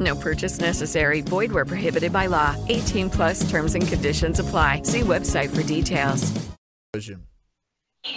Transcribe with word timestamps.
No 0.00 0.16
purchase 0.16 0.60
necessary. 0.60 1.20
Void 1.20 1.52
where 1.52 1.64
prohibited 1.64 2.12
by 2.12 2.26
law. 2.26 2.56
18 2.68 3.10
plus 3.10 3.48
terms 3.50 3.74
and 3.74 3.86
conditions 3.86 4.40
apply. 4.40 4.82
See 4.84 5.02
website 5.02 5.54
for 5.54 5.62
details. 5.62 6.32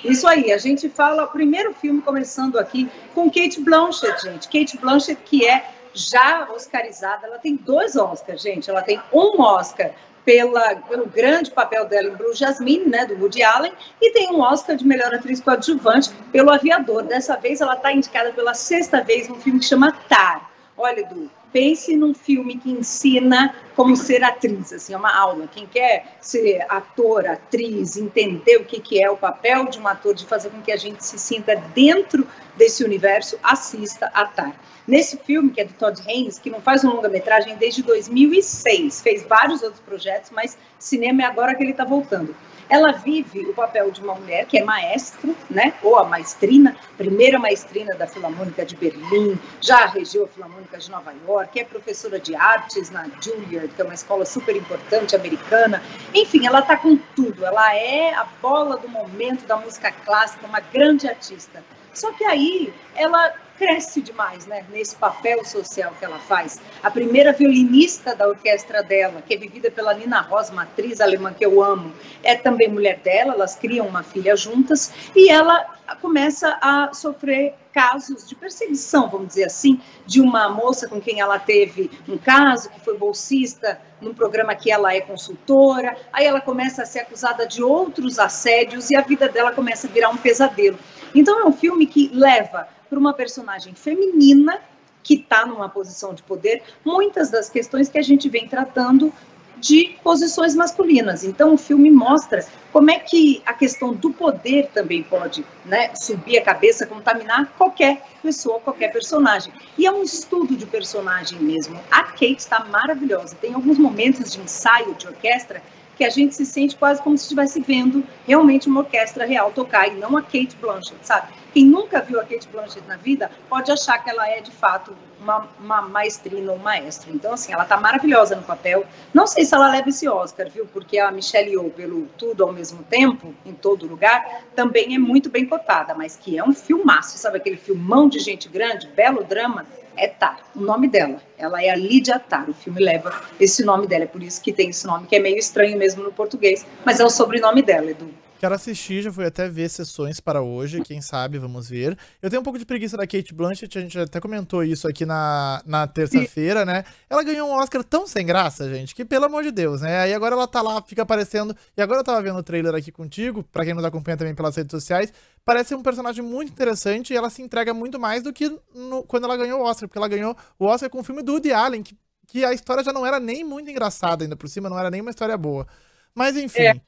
Isso 0.04 0.28
aí, 0.28 0.52
a 0.52 0.58
gente 0.58 0.90
fala 0.90 1.24
o 1.24 1.28
primeiro 1.28 1.74
filme 1.74 2.02
começando 2.02 2.60
aqui 2.60 2.90
com 3.16 3.32
Kate 3.32 3.62
Blanchett, 3.62 4.22
gente. 4.22 4.48
Kate 4.48 4.78
Blanchett 4.78 5.22
que 5.24 5.48
é 5.48 5.72
já 5.94 6.48
oscarizada, 6.54 7.26
ela 7.26 7.40
tem 7.40 7.56
dois 7.56 7.96
Oscars, 7.96 8.42
gente. 8.42 8.70
Ela 8.70 8.82
tem 8.82 9.02
um 9.12 9.42
Oscar 9.42 9.92
pela, 10.24 10.76
pelo 10.76 11.08
grande 11.08 11.50
papel 11.52 11.86
dela 11.86 12.10
em 12.10 12.16
Blue 12.16 12.34
Jasmine, 12.34 12.86
né, 12.86 13.06
do 13.06 13.16
Woody 13.16 13.42
Allen, 13.42 13.72
e 14.02 14.12
tem 14.12 14.30
um 14.30 14.42
Oscar 14.42 14.76
de 14.76 14.86
melhor 14.86 15.14
atriz 15.14 15.40
coadjuvante 15.40 16.12
pelo 16.32 16.52
Aviador. 16.52 17.04
Dessa 17.04 17.38
vez 17.38 17.62
ela 17.62 17.76
está 17.76 17.94
indicada 17.94 18.32
pela 18.34 18.54
sexta 18.54 19.02
vez 19.02 19.30
num 19.30 19.40
filme 19.40 19.60
que 19.60 19.66
chama 19.66 19.94
Tar. 20.10 20.52
Olha, 20.78 21.00
Edu, 21.00 21.32
pense 21.52 21.96
num 21.96 22.14
filme 22.14 22.58
que 22.58 22.72
ensina 22.72 23.56
como 23.76 23.96
ser 23.96 24.24
atriz, 24.24 24.74
assim, 24.74 24.94
é 24.94 24.98
uma 24.98 25.16
aula. 25.16 25.48
Quem 25.48 25.66
quer 25.66 26.18
ser 26.20 26.66
ator, 26.70 27.28
atriz, 27.28 27.98
entender 27.98 28.58
o 28.58 28.66
que, 28.66 28.80
que 28.80 29.02
é 29.02 29.10
o 29.10 29.18
papel 29.18 29.66
de 29.66 29.80
um 29.80 29.88
ator, 29.88 30.14
de 30.14 30.26
fazer 30.26 30.50
com 30.50 30.62
que 30.62 30.72
a 30.72 30.78
gente 30.78 31.04
se 31.04 31.18
sinta 31.18 31.56
dentro 31.74 32.28
desse 32.56 32.84
universo, 32.84 33.38
assista 33.44 34.10
a 34.14 34.26
Tar. 34.26 34.56
Nesse 34.88 35.18
filme, 35.18 35.50
que 35.50 35.62
é 35.62 35.66
do 35.66 35.74
Todd 35.74 36.02
Haynes, 36.08 36.40
que 36.40 36.50
não 36.50 36.62
faz 36.62 36.84
um 36.84 36.90
longa-metragem 36.90 37.56
desde 37.58 37.84
2006, 37.84 39.02
fez 39.02 39.24
vários 39.24 39.62
outros 39.62 39.82
projetos, 39.82 40.32
mas 40.32 40.58
cinema 40.80 41.24
é 41.24 41.26
agora 41.26 41.54
que 41.54 41.64
ele 41.64 41.72
está 41.72 41.84
voltando. 41.84 42.36
Ela 42.70 42.92
vive 42.94 43.42
o 43.42 43.54
papel 43.54 43.92
de 43.92 44.02
uma 44.02 44.16
mulher 44.16 44.46
que 44.46 44.58
é 44.58 44.64
maestra, 44.64 45.34
né, 45.50 45.74
ou 45.82 45.98
a 45.98 46.04
maestrina, 46.04 46.76
primeira 46.98 47.40
maestrina 47.40 47.96
da 47.96 48.08
Filarmônica 48.08 48.66
de 48.66 48.76
Berlim, 48.76 49.40
já 49.62 49.86
regiu 49.86 50.26
a 50.26 50.28
Filarmônica 50.28 50.78
de 50.78 50.92
Nova 50.92 51.14
York, 51.26 51.60
é 51.60 51.64
professora 51.64 52.20
de 52.20 52.36
artes 52.36 52.90
na 52.90 53.08
Juilliard, 53.22 53.70
que 53.70 53.82
é 53.82 53.86
uma 53.86 53.94
escola 53.94 54.26
super 54.26 54.56
importante 54.56 55.16
americana. 55.16 55.82
Enfim, 56.14 56.46
ela 56.46 56.60
está 56.60 56.76
com 56.76 56.98
tudo. 57.16 57.46
Ela 57.46 57.76
é 57.76 58.14
a 58.14 58.26
bola 58.42 58.78
do 58.78 58.90
momento 58.90 59.46
da 59.46 59.58
música 59.58 59.92
clássica, 59.92 60.46
uma 60.46 60.60
grande 60.60 61.08
artista. 61.08 61.64
Só 61.94 62.12
que 62.12 62.24
aí 62.24 62.74
ela 62.96 63.34
cresce 63.58 64.02
demais, 64.02 64.46
né, 64.46 64.66
nesse 64.72 64.96
papel 64.96 65.44
social 65.44 65.94
que 65.98 66.06
ela 66.06 66.20
faz. 66.20 66.60
A 66.82 66.92
primeira 66.92 67.34
violinista 67.34 68.16
da 68.16 68.28
orquestra 68.28 68.84
dela, 68.84 69.22
que 69.22 69.34
é 69.34 69.38
vivida 69.38 69.72
pela 69.72 69.94
Nina 69.94 70.22
Ross, 70.22 70.50
uma 70.50 70.64
atriz 70.64 71.02
alemã 71.02 71.34
que 71.34 71.46
eu 71.46 71.64
amo, 71.64 71.94
é 72.24 72.36
também 72.36 72.70
mulher 72.70 73.00
dela, 73.00 73.34
elas 73.34 73.56
criam 73.56 73.88
uma 73.88 74.04
filha 74.04 74.36
juntas, 74.36 74.92
e 75.16 75.30
ela 75.30 75.66
começa 76.02 76.58
a 76.62 76.94
sofrer 76.94 77.56
casos 77.74 78.28
de 78.28 78.36
perseguição, 78.36 79.10
vamos 79.10 79.28
dizer 79.30 79.46
assim, 79.46 79.80
de 80.06 80.20
uma 80.20 80.50
moça 80.50 80.88
com 80.88 81.00
quem 81.00 81.20
ela 81.20 81.38
teve 81.38 81.92
um 82.08 82.18
caso, 82.18 82.70
que 82.70 82.80
foi 82.80 82.98
bolsista 82.98 83.80
num 84.02 84.14
programa 84.14 84.56
que 84.56 84.72
ela 84.72 84.94
é 84.94 85.02
consultora, 85.02 85.96
aí 86.12 86.26
ela 86.26 86.42
começa 86.42 86.84
a 86.84 86.86
ser 86.86 87.00
acusada 87.00 87.48
de 87.48 87.64
outros 87.64 88.20
assédios 88.20 88.90
e 88.90 88.96
a 88.96 89.02
vida 89.02 89.30
dela 89.30 89.52
começa 89.52 89.88
a 89.88 89.90
virar 89.90 90.10
um 90.10 90.18
pesadelo. 90.18 90.78
Então 91.14 91.40
é 91.40 91.46
um 91.46 91.54
filme 91.54 91.86
que 91.86 92.10
leva 92.14 92.68
para 92.90 93.00
uma 93.00 93.14
personagem 93.14 93.74
feminina 93.74 94.60
que 95.04 95.16
está 95.16 95.46
numa 95.46 95.70
posição 95.70 96.14
de 96.14 96.22
poder 96.24 96.62
muitas 96.84 97.30
das 97.30 97.50
questões 97.50 97.88
que 97.88 97.98
a 97.98 98.02
gente 98.02 98.28
vem 98.28 98.48
tratando 98.48 99.14
de 99.60 99.96
posições 100.04 100.56
masculinas. 100.56 101.24
Então, 101.24 101.54
o 101.54 101.58
filme 101.58 101.90
mostra 101.90 102.46
como 102.72 102.92
é 102.92 103.00
que 103.00 103.42
a 103.46 103.54
questão 103.54 103.94
do 103.94 104.12
poder 104.12 104.70
também 104.74 105.02
pode 105.02 105.44
né, 105.66 105.96
subir 105.96 106.38
a 106.38 106.44
cabeça, 106.44 106.86
contaminar 106.86 107.52
qualquer 107.58 108.04
pessoa, 108.22 108.60
qualquer 108.60 108.92
personagem. 108.92 109.52
E 109.78 109.86
é 109.86 109.92
um 109.92 110.04
estudo 110.04 110.56
de 110.56 110.66
personagem 110.66 111.40
mesmo. 111.40 111.80
A 111.90 112.04
Kate 112.04 112.38
está 112.38 112.66
maravilhosa. 112.66 113.36
Tem 113.36 113.54
alguns 113.54 113.78
momentos 113.78 114.32
de 114.32 114.40
ensaio 114.40 114.94
de 114.96 115.08
orquestra 115.08 115.62
que 115.98 116.06
a 116.06 116.10
gente 116.10 116.36
se 116.36 116.46
sente 116.46 116.76
quase 116.76 117.02
como 117.02 117.18
se 117.18 117.24
estivesse 117.24 117.60
vendo 117.60 118.04
realmente 118.26 118.68
uma 118.68 118.82
orquestra 118.82 119.26
real 119.26 119.52
tocar 119.52 119.88
e 119.88 119.96
não 119.96 120.16
a 120.16 120.22
Kate 120.22 120.56
Blanchett, 120.62 121.00
sabe? 121.02 121.34
Quem 121.54 121.66
nunca 121.66 122.02
viu 122.02 122.20
a 122.20 122.24
Kate 122.24 122.48
Blanchett 122.50 122.88
na 122.88 122.98
vida 122.98 123.32
pode 123.50 123.72
achar 123.72 123.98
que 123.98 124.10
ela 124.10 124.30
é 124.30 124.42
de 124.42 124.52
fato 124.52 124.96
uma, 125.20 125.48
uma 125.60 125.82
maestrina 125.82 126.52
ou 126.52 126.60
maestro. 126.60 127.12
Então, 127.14 127.34
assim, 127.34 127.52
ela 127.52 127.66
tá 127.66 127.78
maravilhosa 127.78 128.36
no 128.36 128.44
papel. 128.44 128.86
Não 129.14 129.26
sei 129.26 129.44
se 129.44 129.56
ela 129.56 129.70
leva 129.70 129.90
esse 129.90 130.08
Oscar, 130.08 130.50
viu? 130.50 130.68
Porque 130.68 131.00
a 131.00 131.12
Michelle 131.12 131.50
Yeoh, 131.50 131.70
pelo 131.72 132.06
Tudo 132.18 132.44
ao 132.44 132.54
Mesmo 132.54 132.84
Tempo, 132.84 133.34
em 133.46 133.54
todo 133.54 133.88
lugar, 133.88 134.44
também 134.56 134.94
é 134.94 135.00
muito 135.00 135.30
bem 135.30 135.46
cotada, 135.46 135.96
mas 135.96 136.16
que 136.16 136.38
é 136.38 136.44
um 136.44 136.54
filmaço, 136.54 137.18
sabe? 137.18 137.38
Aquele 137.38 137.58
filmão 137.58 138.08
de 138.08 138.20
gente 138.20 138.48
grande, 138.48 138.88
belo 138.88 139.24
drama, 139.24 139.66
é 139.98 140.08
Tar, 140.08 140.40
o 140.56 140.62
nome 140.62 140.88
dela. 140.88 141.22
Ela 141.38 141.64
é 141.64 141.70
a 141.70 141.76
Lídia 141.76 142.20
Tar, 142.20 142.50
o 142.50 142.54
filme 142.54 142.82
leva 142.82 143.14
esse 143.40 143.64
nome 143.64 143.88
dela, 143.88 144.04
é 144.04 144.08
por 144.08 144.24
isso 144.24 144.42
que 144.42 144.54
tem 144.54 144.70
esse 144.70 144.86
nome, 144.86 145.08
que 145.08 145.16
é 145.16 145.20
meio 145.20 145.38
estranho 145.38 145.78
mesmo 145.78 146.04
no 146.04 146.12
português, 146.12 146.66
mas 146.86 147.00
é 147.00 147.06
o 147.06 147.10
sobrenome 147.10 147.62
dela, 147.62 147.92
Edu. 147.92 148.10
Quero 148.40 148.54
assistir, 148.54 149.02
já 149.02 149.12
fui 149.12 149.26
até 149.26 149.50
ver 149.50 149.68
sessões 149.68 150.20
para 150.20 150.44
hoje, 150.44 150.84
quem 150.84 151.02
sabe, 151.02 151.40
vamos 151.40 151.68
ver. 151.68 151.98
Eu 152.22 152.30
tenho 152.30 152.40
um 152.40 152.44
pouco 152.44 152.60
de 152.60 152.66
preguiça 152.66 152.96
da 152.96 153.08
Kate 153.08 153.34
Blanchett, 153.34 153.76
a 153.76 153.82
gente 153.82 153.98
até 153.98 154.20
comentou 154.20 154.64
isso 154.64 154.88
aqui 154.88 155.08
na, 155.08 155.60
na 155.66 155.88
terça-feira, 155.88 156.64
né? 156.64 156.84
Ela 157.10 157.24
ganhou 157.24 157.50
um 157.50 157.54
Oscar 157.54 157.84
tão 157.84 158.06
sem 158.06 158.24
graça, 158.24 158.70
gente, 158.70 158.94
que 158.94 159.04
pelo 159.04 159.26
amor 159.26 159.42
de 159.42 159.50
Deus, 159.50 159.82
né? 159.82 160.02
Aí 160.02 160.14
agora 160.14 160.36
ela 160.36 160.48
tá 160.48 160.62
lá, 160.62 160.80
fica 160.84 161.02
aparecendo. 161.02 161.56
E 161.76 161.82
agora 161.82 162.02
eu 162.02 162.04
tava 162.04 162.22
vendo 162.22 162.38
o 162.38 162.44
trailer 162.44 162.76
aqui 162.76 162.92
contigo, 162.92 163.44
para 163.44 163.66
quem 163.66 163.74
nos 163.74 163.84
acompanha 163.84 164.16
também 164.16 164.36
pelas 164.36 164.56
redes 164.56 164.70
sociais. 164.70 165.12
Parece 165.44 165.74
um 165.74 165.82
personagem 165.82 166.24
muito 166.24 166.52
interessante 166.52 167.14
e 167.14 167.18
ela 167.18 167.32
se 167.32 167.42
entrega 167.42 167.74
muito 167.74 168.00
mais 168.00 168.22
do 168.22 168.32
que 168.32 168.56
no, 168.76 169.02
quando 169.02 169.24
ela 169.24 169.36
ganhou 169.36 169.62
o 169.62 169.64
Oscar, 169.64 169.90
porque 169.90 169.98
ela 169.98 170.08
ganhou 170.08 170.38
o 170.60 170.66
Oscar 170.66 170.92
com 170.92 171.00
o 171.00 171.04
filme 171.04 171.24
do 171.24 171.32
Woody 171.32 171.52
Allen, 171.52 171.82
que, 171.82 171.98
que 172.28 172.46
a 172.46 172.54
história 172.54 172.84
já 172.84 172.94
não 172.94 173.04
era 173.04 173.20
nem 173.20 173.44
muito 173.44 173.72
engraçada 173.72 174.24
ainda 174.24 174.36
por 174.36 174.48
cima, 174.48 174.70
não 174.70 174.78
era 174.78 174.92
nem 174.92 175.02
uma 175.02 175.10
história 175.10 175.36
boa. 175.36 175.66
Mas 176.14 176.38
enfim. 176.38 176.62
É, 176.62 176.82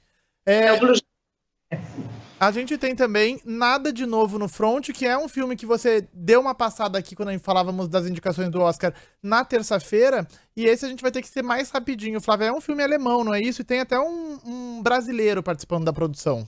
é, 0.45 0.66
é 0.67 0.73
o 0.73 0.79
Blue 0.79 0.93
a 2.39 2.51
gente 2.51 2.77
tem 2.77 2.95
também 2.95 3.41
Nada 3.44 3.91
de 3.91 4.05
Novo 4.05 4.39
no 4.39 4.47
Front, 4.47 4.91
que 4.91 5.05
é 5.05 5.17
um 5.17 5.27
filme 5.27 5.55
que 5.55 5.66
você 5.66 6.07
deu 6.13 6.39
uma 6.39 6.55
passada 6.55 6.97
aqui 6.97 7.16
quando 7.16 7.38
falávamos 7.39 7.89
das 7.89 8.07
indicações 8.07 8.50
do 8.50 8.61
Oscar 8.61 8.94
na 9.22 9.44
terça-feira. 9.44 10.25
E 10.55 10.66
esse 10.66 10.85
a 10.85 10.89
gente 10.89 11.01
vai 11.01 11.11
ter 11.11 11.22
que 11.22 11.28
ser 11.28 11.44
mais 11.44 11.69
rapidinho. 11.69 12.22
Flávio, 12.22 12.47
é 12.47 12.51
um 12.51 12.61
filme 12.61 12.81
alemão, 12.81 13.23
não 13.23 13.33
é 13.33 13.41
isso? 13.41 13.61
E 13.61 13.66
tem 13.66 13.81
até 13.81 13.99
um, 13.99 14.39
um 14.45 14.81
brasileiro 14.81 15.44
participando 15.44 15.83
da 15.83 15.91
produção. 15.91 16.47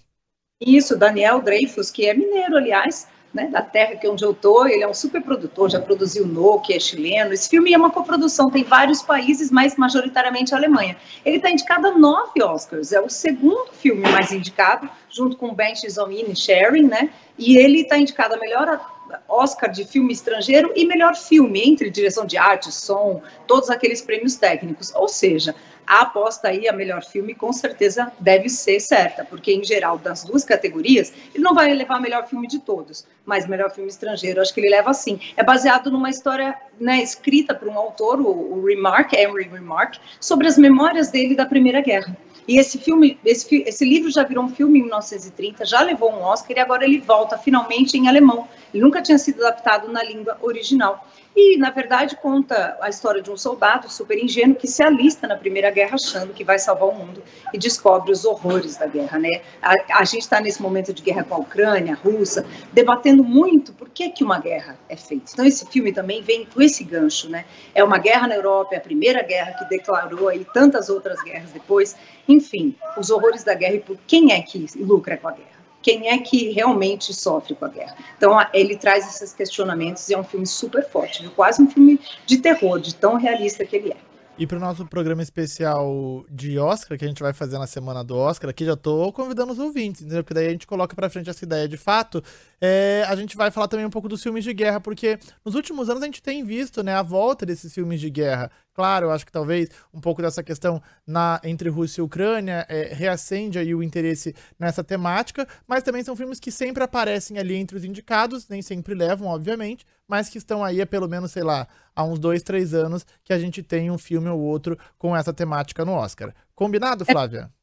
Isso, 0.62 0.96
Daniel 0.96 1.42
Dreyfus, 1.42 1.92
que 1.92 2.06
é 2.06 2.14
mineiro, 2.14 2.56
aliás, 2.56 3.08
né, 3.34 3.48
da 3.48 3.62
terra 3.62 3.96
que 3.96 4.06
é 4.06 4.10
onde 4.10 4.24
eu 4.24 4.34
tô, 4.34 4.66
ele 4.66 4.84
é 4.84 4.88
um 4.88 4.94
super 4.94 5.22
produtor, 5.22 5.70
já 5.70 5.80
produziu 5.80 6.26
No, 6.26 6.60
que 6.60 6.74
é 6.74 6.80
chileno. 6.80 7.34
Esse 7.34 7.50
filme 7.50 7.74
é 7.74 7.78
uma 7.78 7.90
coprodução, 7.90 8.50
tem 8.50 8.64
vários 8.64 9.02
países, 9.02 9.50
mas 9.50 9.76
majoritariamente 9.76 10.54
a 10.54 10.58
Alemanha. 10.58 10.98
Ele 11.26 11.38
está 11.38 11.50
indicado 11.50 11.88
a 11.88 11.98
nove 11.98 12.44
Oscars, 12.44 12.92
é 12.92 13.00
o 13.00 13.10
segundo 13.10 13.72
filme 13.74 14.02
mais 14.02 14.32
indicado, 14.32 14.90
junto 15.10 15.38
com 15.38 15.54
Benches 15.54 15.98
on 15.98 16.12
In 16.12 16.36
Sharing, 16.36 16.88
né? 16.88 17.10
E 17.38 17.58
ele 17.58 17.82
está 17.82 17.98
indicado 17.98 18.36
a 18.36 18.38
melhor 18.38 18.80
Oscar 19.28 19.70
de 19.70 19.86
filme 19.86 20.14
estrangeiro 20.14 20.72
e 20.76 20.86
melhor 20.86 21.16
filme, 21.16 21.62
entre 21.62 21.90
direção 21.90 22.26
de 22.26 22.38
arte, 22.38 22.72
som, 22.72 23.22
todos 23.48 23.70
aqueles 23.70 24.02
prêmios 24.02 24.36
técnicos. 24.36 24.94
Ou 24.96 25.08
seja, 25.08 25.56
a 25.86 26.02
aposta 26.02 26.48
aí 26.48 26.68
a 26.68 26.74
melhor 26.74 27.04
filme 27.04 27.34
com 27.34 27.52
certeza 27.52 28.12
deve 28.20 28.50
ser 28.50 28.80
certa, 28.80 29.26
porque 29.26 29.54
em 29.54 29.64
geral 29.64 29.98
das 29.98 30.24
duas 30.24 30.44
categorias 30.44 31.14
ele 31.34 31.44
não 31.44 31.54
vai 31.54 31.74
levar 31.74 32.00
melhor 32.00 32.28
filme 32.28 32.48
de 32.48 32.60
todos, 32.60 33.06
mas 33.26 33.48
melhor 33.48 33.72
filme 33.72 33.90
estrangeiro 33.90 34.42
acho 34.42 34.54
que 34.54 34.62
ele 34.62 34.70
leva 34.70 34.94
sim. 34.94 35.20
É 35.36 35.44
baseado 35.44 35.92
numa 35.92 36.10
história 36.10 36.56
né, 36.80 37.02
escrita 37.02 37.54
por 37.54 37.68
um 37.68 37.78
autor, 37.78 38.20
o, 38.20 38.30
o 38.30 38.66
Remark, 38.66 39.14
Henry 39.14 39.48
Remark, 39.48 39.98
sobre 40.20 40.48
as 40.48 40.58
memórias 40.58 41.10
dele 41.10 41.36
da 41.36 41.46
Primeira 41.46 41.82
Guerra. 41.82 42.16
E 42.48 42.60
esse 42.60 42.78
filme, 42.78 43.18
esse, 43.24 43.64
esse 43.68 43.86
livro 43.86 44.12
já 44.12 44.24
virou 44.24 44.44
um 44.44 44.50
filme 44.50 44.80
em 44.80 44.84
1930, 44.84 45.66
já 45.66 45.82
levou 45.82 46.12
um 46.12 46.22
Oscar 46.22 46.58
e 46.58 46.60
agora 46.60 46.84
ele 46.84 47.00
volta 47.00 47.38
finalmente 47.38 47.98
em 47.98 48.08
alemão. 48.08 48.48
Ele 48.74 48.84
nunca 48.84 49.02
tinha 49.02 49.18
sido 49.18 49.46
adaptado 49.46 49.92
na 49.92 50.04
língua 50.04 50.38
original. 50.42 51.06
E, 51.36 51.58
na 51.58 51.70
verdade, 51.70 52.18
conta 52.18 52.78
a 52.82 52.90
história 52.90 53.22
de 53.22 53.32
um 53.32 53.38
soldado 53.38 53.90
super 53.90 54.22
ingênuo 54.22 54.56
que 54.56 54.68
se 54.68 54.84
alista 54.84 55.28
na 55.28 55.38
Primeira 55.38 55.72
Guerra 55.72 55.96
achando 55.96 56.34
que 56.34 56.44
vai 56.44 56.60
salvar 56.60 56.90
o 56.90 56.94
mundo 56.94 57.24
e 57.54 57.58
descobre 57.58 58.12
os 58.12 58.26
horrores 58.26 58.76
da 58.76 58.86
guerra, 58.86 59.18
né? 59.18 59.42
A, 59.62 60.00
a 60.00 60.04
gente 60.04 60.24
está 60.24 60.42
nesse 60.42 60.62
momento 60.62 60.94
de 60.94 61.02
guerra 61.02 61.24
com 61.24 61.36
a 61.36 61.38
Ucrânia, 61.38 61.94
a 61.94 61.96
Rússia, 61.96 62.46
debatendo 62.74 63.24
muito 63.24 63.72
por 63.72 63.88
que, 63.90 64.10
que 64.10 64.26
uma 64.26 64.40
guerra 64.40 64.78
é 64.90 64.98
feita. 64.98 65.32
Então, 65.32 65.46
esse 65.46 65.66
filme 65.68 65.94
também 65.94 66.22
vem 66.22 66.46
com 66.46 66.62
esse 66.62 66.84
gancho, 66.84 67.30
né? 67.30 67.46
É 67.74 67.82
uma 67.82 67.98
guerra 67.98 68.28
na 68.28 68.36
Europa, 68.36 68.76
é 68.76 68.78
a 68.78 68.82
primeira 68.82 69.24
guerra 69.24 69.54
que 69.54 69.70
declarou 69.70 70.28
aí 70.28 70.46
tantas 70.54 70.90
outras 70.90 71.22
guerras 71.24 71.52
depois. 71.52 71.96
Enfim, 72.32 72.76
os 72.98 73.10
horrores 73.10 73.44
da 73.44 73.54
guerra 73.54 73.76
e 73.76 73.80
por 73.80 73.98
quem 74.08 74.32
é 74.32 74.42
que 74.42 74.66
lucra 74.76 75.18
com 75.18 75.28
a 75.28 75.32
guerra 75.32 75.62
quem 75.82 76.10
é 76.10 76.18
que 76.20 76.52
realmente 76.52 77.14
sofre 77.14 77.56
com 77.56 77.66
a 77.66 77.68
guerra. 77.68 77.96
Então, 78.16 78.38
ele 78.54 78.78
traz 78.78 79.08
esses 79.08 79.34
questionamentos 79.34 80.08
e 80.10 80.14
é 80.14 80.18
um 80.18 80.24
filme 80.24 80.46
super 80.46 80.88
forte, 80.88 81.24
viu? 81.24 81.32
quase 81.32 81.62
um 81.62 81.70
filme 81.70 82.00
de 82.26 82.38
terror, 82.38 82.80
de 82.80 82.94
tão 82.94 83.18
realista 83.18 83.66
que 83.66 83.76
ele 83.76 83.90
é. 83.90 83.98
E 84.38 84.48
para 84.48 84.58
o 84.58 84.62
nosso 84.62 84.86
programa 84.86 85.22
especial 85.22 86.26
de 86.30 86.58
Oscar, 86.58 86.98
que 86.98 87.06
a 87.06 87.08
gente 87.08 87.22
vai 87.22 87.34
fazer 87.34 87.60
na 87.60 87.68
semana 87.68 88.04
do 88.04 88.16
Oscar, 88.16 88.50
aqui 88.50 88.66
já 88.66 88.74
estou 88.74 89.12
convidando 89.12 89.52
os 89.52 89.60
ouvintes, 89.60 90.02
entendeu? 90.02 90.24
Porque 90.24 90.34
daí 90.34 90.48
a 90.48 90.52
gente 90.52 90.66
coloca 90.66 90.96
para 90.96 91.10
frente 91.10 91.30
essa 91.30 91.44
ideia 91.44 91.68
de 91.68 91.78
fato. 91.78 92.24
É, 92.64 93.04
a 93.08 93.16
gente 93.16 93.36
vai 93.36 93.50
falar 93.50 93.68
também 93.68 93.88
um 93.88 93.90
pouco 93.90 94.08
dos 94.08 94.22
filmes 94.22 94.44
de 94.44 94.54
guerra, 94.54 94.80
porque 94.80 95.18
nos 95.44 95.56
últimos 95.56 95.90
anos 95.90 96.04
a 96.04 96.06
gente 96.06 96.22
tem 96.22 96.44
visto 96.44 96.84
né, 96.84 96.94
a 96.94 97.02
volta 97.02 97.44
desses 97.44 97.74
filmes 97.74 98.00
de 98.00 98.08
guerra. 98.08 98.52
Claro, 98.72 99.08
eu 99.08 99.12
acho 99.12 99.26
que 99.26 99.32
talvez 99.32 99.70
um 99.92 100.00
pouco 100.00 100.22
dessa 100.22 100.44
questão 100.44 100.80
na, 101.06 101.42
entre 101.44 101.70
Rússia 101.70 102.02
e 102.02 102.04
Ucrânia 102.04 102.64
é, 102.70 102.94
reacende 102.94 103.58
aí 103.58 103.74
o 103.74 103.82
interesse 103.82 104.36
nessa 104.60 104.84
temática, 104.84 105.48
mas 105.68 105.82
também 105.82 106.04
são 106.04 106.16
filmes 106.16 106.40
que 106.40 106.52
sempre 106.52 106.84
aparecem 106.84 107.40
ali 107.40 107.56
entre 107.56 107.76
os 107.76 107.84
indicados, 107.84 108.48
nem 108.48 108.62
sempre 108.62 108.94
levam, 108.94 109.28
obviamente, 109.28 109.84
mas 110.08 110.30
que 110.30 110.38
estão 110.38 110.64
aí 110.64 110.82
há 110.82 110.86
pelo 110.86 111.10
menos, 111.10 111.32
sei 111.32 111.44
lá, 111.44 111.68
há 111.96 112.04
uns 112.04 112.20
dois, 112.20 112.44
três 112.44 112.76
anos 112.76 113.04
que 113.24 113.34
a 113.34 113.40
gente 113.40 113.64
tem 113.64 113.90
um 113.90 113.98
filme 113.98 114.30
ou 114.30 114.40
outro 114.40 114.78
com 115.00 115.18
essa 115.18 115.34
temática 115.34 115.84
no 115.84 115.94
Oscar. 115.94 116.32
Combinado, 116.54 117.06
Flávia? 117.06 117.50
É, 117.58 117.61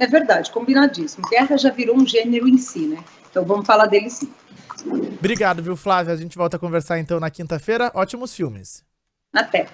é 0.00 0.06
verdade, 0.06 0.50
combinadíssimo. 0.50 1.28
Guerra 1.28 1.58
já 1.58 1.70
virou 1.70 1.94
um 1.94 2.06
gênero 2.06 2.48
em 2.48 2.56
si, 2.56 2.86
né? 2.86 3.04
Então 3.30 3.44
vamos 3.44 3.66
falar 3.66 3.86
dele 3.86 4.08
sim. 4.08 4.32
Obrigado, 5.18 5.62
viu, 5.62 5.76
Flávia? 5.76 6.14
A 6.14 6.16
gente 6.16 6.38
volta 6.38 6.56
a 6.56 6.60
conversar 6.60 6.98
então 6.98 7.20
na 7.20 7.30
quinta-feira. 7.30 7.92
Ótimos 7.94 8.34
filmes. 8.34 8.82
Até. 9.32 9.68